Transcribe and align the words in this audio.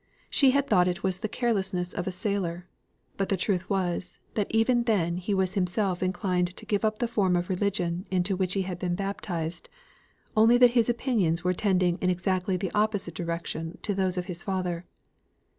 She 0.31 0.49
had 0.49 0.65
thought 0.65 0.87
it 0.87 1.03
was 1.03 1.19
the 1.19 1.29
carelessness 1.29 1.93
of 1.93 2.07
a 2.07 2.11
sailor; 2.11 2.65
but 3.17 3.29
the 3.29 3.37
truth 3.37 3.69
was, 3.69 4.17
that 4.33 4.47
even 4.49 4.85
then 4.85 5.17
he 5.17 5.31
was 5.35 5.53
himself 5.53 6.01
inclined 6.01 6.57
to 6.57 6.65
give 6.65 6.83
up 6.83 6.97
the 6.97 7.07
form 7.07 7.35
of 7.35 7.49
religion 7.51 8.07
into 8.09 8.35
which 8.35 8.55
had 8.55 8.79
been 8.79 8.95
baptized, 8.95 9.69
only 10.35 10.57
that 10.57 10.71
his 10.71 10.89
opinions 10.89 11.43
were 11.43 11.53
tending 11.53 11.99
in 12.01 12.09
exactly 12.09 12.57
the 12.57 12.71
opposite 12.71 13.13
direction 13.13 13.77
to 13.83 13.93
those 13.93 14.17
of 14.17 14.25
his 14.25 14.41
father. 14.41 14.85